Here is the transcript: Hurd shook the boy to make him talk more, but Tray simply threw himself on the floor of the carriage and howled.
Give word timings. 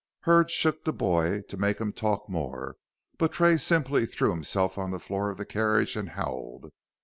Hurd 0.21 0.49
shook 0.49 0.83
the 0.83 0.93
boy 0.93 1.41
to 1.41 1.57
make 1.57 1.79
him 1.79 1.93
talk 1.93 2.27
more, 2.27 2.75
but 3.19 3.31
Tray 3.33 3.55
simply 3.57 4.07
threw 4.07 4.31
himself 4.31 4.75
on 4.79 4.89
the 4.89 4.99
floor 4.99 5.29
of 5.29 5.37
the 5.37 5.45
carriage 5.45 5.95
and 5.95 6.09
howled. 6.09 6.71